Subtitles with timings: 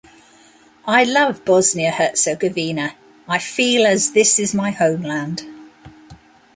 [0.87, 2.95] I love Bosnia-Herzegovina,
[3.27, 5.43] I feel as this is my homeland.